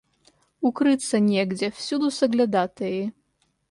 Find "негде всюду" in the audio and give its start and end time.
1.27-2.09